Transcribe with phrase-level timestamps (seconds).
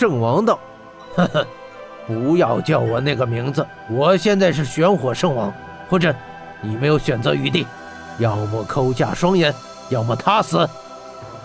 [0.00, 0.58] 圣王道
[1.14, 1.46] ：“呵呵，
[2.06, 5.52] 不要叫我那个名字，我现在是玄火圣王。
[5.90, 6.16] 霍真，
[6.62, 7.66] 你没有选择余地，
[8.16, 9.54] 要么抠下双眼，
[9.90, 10.66] 要么他死。”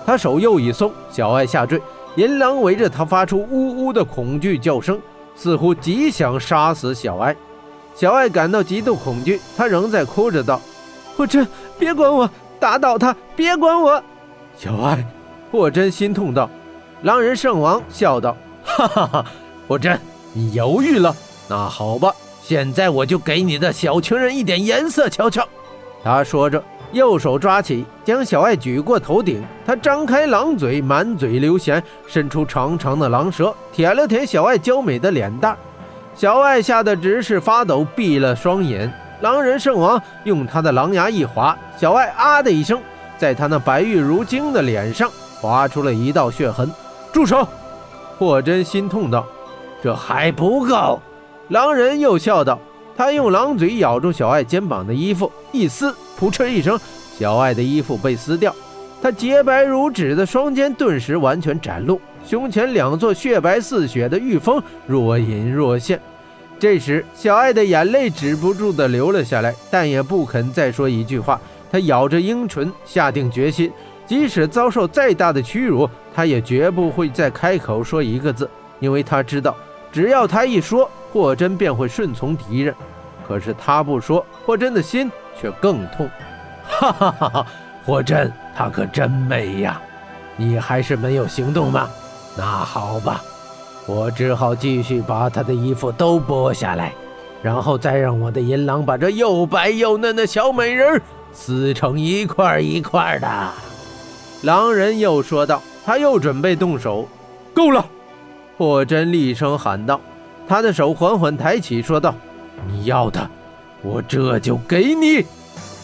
[0.07, 1.81] 他手又一松，小爱下坠，
[2.15, 4.97] 银狼围着他发出呜呜的恐惧叫声，
[5.35, 7.35] 似乎极想杀死小爱。
[7.93, 10.61] 小爱感到极度恐惧，他仍在哭着道
[11.17, 11.45] ：“霍真，
[11.77, 14.01] 别管我，打倒他，别管我。”
[14.57, 15.05] 小爱，
[15.51, 16.49] 霍真心痛道。
[17.01, 18.35] 狼人圣王笑道
[18.75, 19.25] ：“哈哈哈，
[19.67, 19.99] 霍真，
[20.33, 21.15] 你犹豫了？
[21.47, 25.47] 那好吧，现在我就给你的小情人一点颜色瞧瞧。”
[26.03, 26.61] 他说着。
[26.91, 29.43] 右手抓起，将小爱举过头顶。
[29.65, 35.57] 他张开狼嘴，满嘴流涎，伸出长长的狼舌，舔了舔小爱娇美的脸蛋。
[36.15, 38.89] 小爱吓得直是发抖，闭了双眼。
[39.19, 42.79] 狼人圣王用他的狼牙一划，小爱啊的一声，
[43.17, 45.11] 在他那白玉如晶的脸上
[45.41, 46.71] 划出了一道血痕。
[47.11, 47.45] 住手！
[48.17, 49.25] 霍真心痛道
[49.83, 51.01] ：“这还不够。”
[51.49, 52.59] 狼人又笑道。
[52.97, 56.79] 他用狼嘴咬住小爱肩膀的衣服，一撕，扑哧一声，
[57.19, 58.55] 小爱的衣服被撕掉。
[59.01, 65.99] 她洁白如纸的双肩顿时完全展露，胸前两座血白似血的玉峰若隐若现。
[66.57, 71.37] 这时，小爱的眼泪止不住地流了下来，但也不肯再说一句话。
[71.69, 73.69] 她咬着樱唇，下定决心，
[74.05, 79.55] 即使遭受再大的屈辱，他也绝不会再开口说一个字，因为他知道，
[79.91, 80.89] 只要他一说。
[81.13, 82.75] 霍真便会顺从敌人，
[83.25, 86.09] 可是他不说，霍真的心却更痛。
[86.67, 87.47] 哈哈哈哈！
[87.85, 89.81] 霍真，她可真美呀！
[90.35, 91.87] 你还是没有行动吗？
[92.35, 93.23] 那好吧，
[93.85, 96.91] 我只好继续把她的衣服都剥下来，
[97.41, 103.53] 然后再让我的银狼把这又白又嫩的小美人撕成一块一块的。
[104.45, 107.09] 狼人又说道，他又准备动手。
[107.51, 107.83] 够了！
[108.59, 109.99] 霍真厉声喊道。
[110.47, 112.13] 他的手缓缓抬起，说道
[112.69, 113.27] ：“你要的，
[113.81, 115.25] 我这就给你。”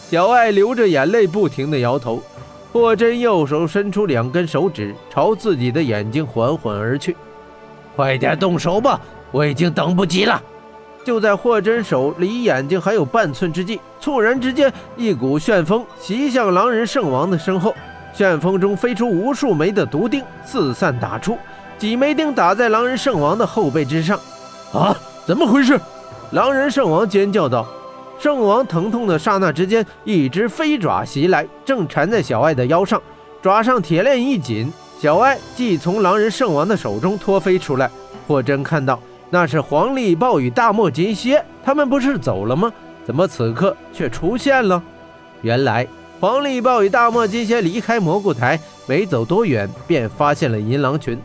[0.08, 2.22] 小爱流着眼泪，不停地摇头。
[2.72, 7.16] 霍真右手伸出两根手指，朝自己的眼睛缓缓而去。
[7.96, 9.00] “快点动手吧，
[9.32, 10.40] 我已经等不及了。”
[11.04, 17.74] 就在霍真手离眼睛还有半寸之际，猝然之间，一股旋风袭向狼人圣王的身后，
[18.12, 21.38] 旋风中飞出无数枚的毒钉，四散打出，
[21.78, 24.18] 几枚钉打在狼人圣王的后背之上。
[24.72, 24.96] 啊！
[25.24, 25.80] 怎么回事？
[26.32, 27.66] 狼人圣王尖叫道。
[28.18, 33.00] 圣王疼痛的刹那之间，一只飞爪袭来，正缠在小爱的腰上。
[33.42, 37.90] 爪上铁链一紧，小爱即从狼人圣王的手中脱飞出来。
[38.26, 39.00] 霍真看到，
[39.30, 42.72] 那是黄力豹与大漠金蝎，他们不是走了吗？
[43.04, 44.80] 怎么此刻却出现了？
[45.40, 45.86] 原来
[46.22, 48.56] 黄力豹与大漠金蝎离开蘑菇台，
[48.86, 51.20] 没走多远，便发现了银狼群。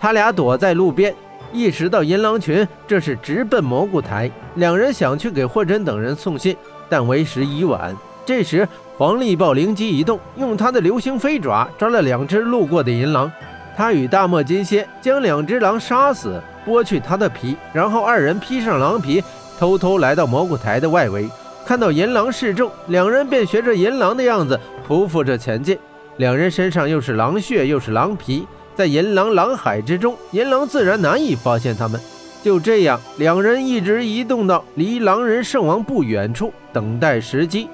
[0.00, 1.14] 他俩躲在路边。
[1.52, 6.56] 意识到银狼群这是直奔蘑菇台，两人想去给霍真等人送信，
[6.88, 7.94] 但为时已晚。
[8.24, 8.66] 这时，
[8.96, 13.30] 黄力豹灵机一动，用他的流星飞爪抓了两只路过的银狼。
[13.76, 19.22] 他与大漠金蝎将两只狼杀死，剥去它的皮，然后二人披上狼皮，
[19.58, 21.28] 偷偷来到蘑菇台的外围。
[21.68, 24.58] 看到银狼示众，两人便学着银狼的样子
[24.88, 25.78] 匍匐着前进。
[26.16, 28.46] 两人身上又是狼血又是狼皮。
[28.74, 32.00] 在银狼狼海之中，银狼自然难以发现他们。
[32.42, 37.68] 就这样，两人一直移动到离狼人圣王不远处，等待时机。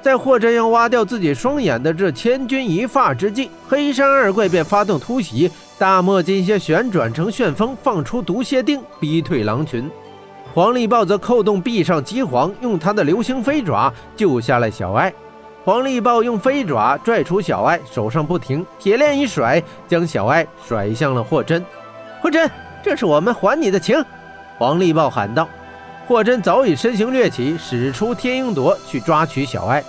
[0.00, 5.50] 在霍真要挖掉自己双眼的这千钧一发之际，黑山二怪便发动突袭。
[5.76, 9.90] 大漠金蝎旋转成旋风，放出毒蝎钉，逼退狼群。
[10.52, 15.12] 黄力豹则扣动壁上机皇，用他的流星飞爪救下了小爱。
[15.64, 21.64] 黄力豹用飞爪拽出小爱，手上不停，铁链一甩，将小爱甩向了霍真。
[22.20, 22.48] 霍真，
[22.82, 23.96] 这是我们还你的情！
[24.58, 25.48] 黄力豹喊道。
[26.06, 29.82] 霍真早已身形掠起，使出天鹰夺去抓取小爱。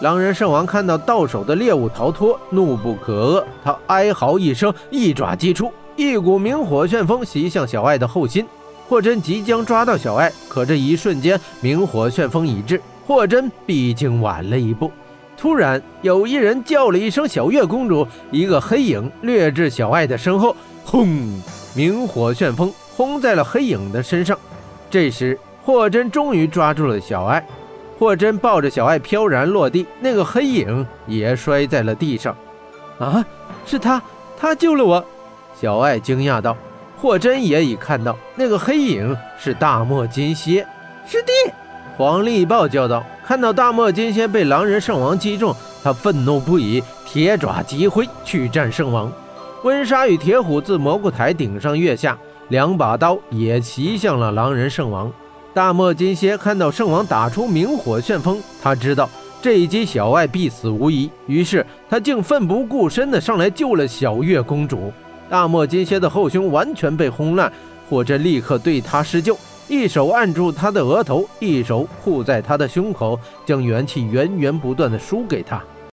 [0.00, 8.46] 狼人圣王看到到手的猎物逃脱，怒不可遏，他哀嚎一声，一爪击出，一股明火旋风袭向小爱的后心。
[8.88, 14.90] 霍真即将抓到小爱，可这一瞬间，明火旋风已至，霍真毕竟晚了一步。
[15.36, 21.06] 突然，有一人叫了一声“小月公主”，一个黑影掠至小爱的身后，轰！
[21.74, 24.36] 明火旋风轰在了黑影的身上。
[24.90, 27.46] 这时，霍真终于抓住了小爱。
[27.98, 32.34] 霍真抱着小爱飘然落地，那个黑影也摔在了地上。
[32.98, 33.24] 啊，
[33.66, 34.02] 是他，
[34.36, 35.04] 他救了我！
[35.54, 36.56] 小爱惊讶道。
[37.00, 40.66] 霍真也已看到，那个黑影是大漠金蝎。
[41.06, 41.32] 师弟，
[41.96, 43.04] 黄力豹叫道。
[43.24, 49.12] 看到大漠金蝎被狼人圣王击中，他愤怒不已，铁爪急挥去战圣王。
[49.64, 52.16] 温莎与铁虎自蘑菇台顶上跃下，
[52.48, 55.12] 两把刀也袭向了狼人圣王。
[55.52, 59.08] 大漠金蝎看到圣王打出明火旋风，他知道
[59.42, 64.92] 这一击小艾必死无疑，于是他竟奋不顾身地上来救了小月公主。
[65.28, 67.52] 大漠金蝎的后胸完全被轰烂，
[67.88, 69.36] 火真立刻对他施救，
[69.68, 75.62] 一手按住他的额头，一手护在他的胸口，将元气源源不断的输给他。